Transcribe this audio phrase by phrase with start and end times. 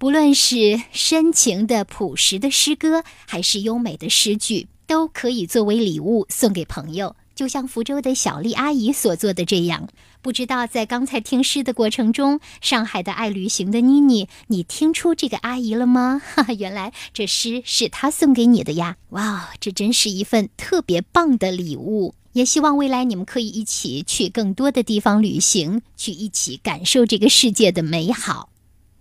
[0.00, 7.14] 不论是深情的朴实的诗歌，还是优美的诗句，都可以作为礼物送给朋友。
[7.34, 9.90] 就像福州的小丽阿姨所做的这样。
[10.22, 16.22] 不知道在刚才听诗的过程中，上海的爱旅行的妮妮，你听出这个阿姨了吗？
[16.34, 18.96] 哈哈，原来这诗是她送给你的呀！
[19.10, 22.14] 哇，这真是一份特别棒的礼物。
[22.32, 28.49] 也希望未来你们可以一起去更多的地方旅行，去一起感受这个世界的美好。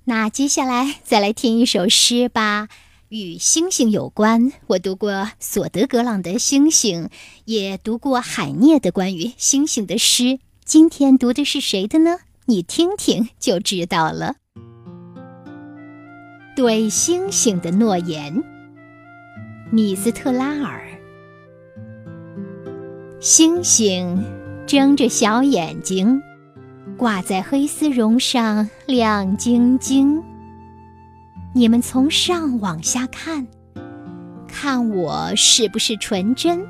[0.09, 2.67] 那接下来再来听一首诗吧，
[3.09, 4.51] 与星星有关。
[4.65, 7.03] 我读过索德格朗的《星星》，
[7.45, 10.39] 也读过海涅的关于星星的诗。
[10.65, 12.17] 今天读的是谁的呢？
[12.45, 14.37] 你听听就知道了。
[16.55, 18.43] 对星星的诺言，
[19.71, 20.89] 米斯特拉尔。
[23.19, 24.25] 星星
[24.65, 26.19] 睁着小眼睛。
[26.99, 30.21] 挂在黑丝绒上，亮晶晶。
[31.53, 33.47] 你们从上往下看，
[34.49, 36.67] 看我是不是纯真？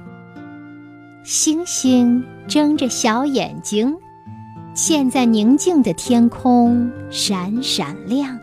[1.23, 3.97] 星星睁着小眼睛，
[4.75, 8.39] 嵌在宁静的天空，闪闪亮。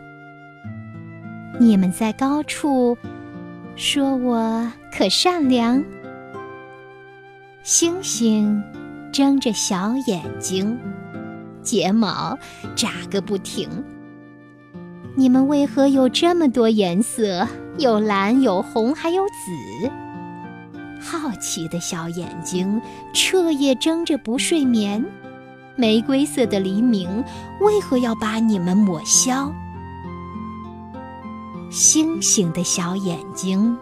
[1.57, 2.97] 你们在高处
[3.77, 5.81] 说我可善良？
[7.63, 8.61] 星星
[9.09, 10.77] 睁着小眼睛。
[11.67, 12.39] 睫毛
[12.77, 13.67] 眨个不停。
[15.17, 17.45] 你们为何有这么多颜色？
[17.77, 19.91] 有蓝，有红，还有紫。
[21.01, 22.81] 好奇的小眼睛
[23.13, 25.03] 彻夜睁着不睡眠。
[25.75, 27.23] 玫瑰色的黎明
[27.59, 29.51] 为何要把你们抹消？
[31.69, 33.77] 星星的小眼睛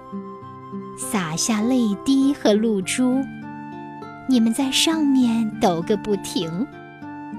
[0.98, 3.22] 洒下泪滴和露珠。
[4.28, 6.66] 你们在上面抖个不停。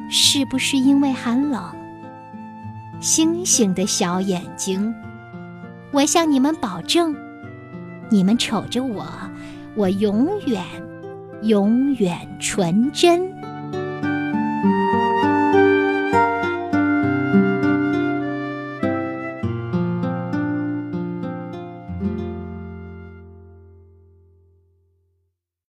[0.09, 1.63] 是不是因为寒冷？
[2.99, 4.95] 星星的小眼睛
[5.93, 7.15] 我向你们保证
[8.09, 9.07] 你们瞅着我
[9.75, 10.65] 我永远
[11.43, 13.31] 永远纯真。